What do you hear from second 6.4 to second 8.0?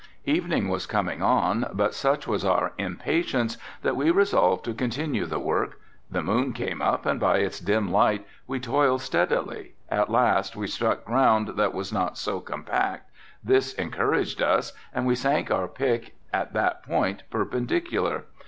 came up and by its dim